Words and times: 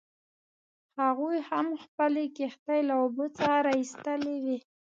هغوی 1.01 1.37
هم 1.49 1.67
خپلې 1.83 2.23
کښتۍ 2.37 2.79
له 2.89 2.93
اوبو 3.01 3.25
څخه 3.37 3.55
راویستلې 3.67 4.35
وې. 4.43 4.57